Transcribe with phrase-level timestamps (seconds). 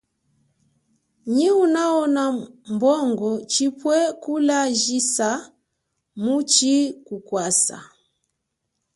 [1.35, 2.23] Nyi unahona
[2.73, 5.29] mbongo chipwe kulandjisa
[6.23, 6.73] muchi
[7.05, 7.77] kukwasa.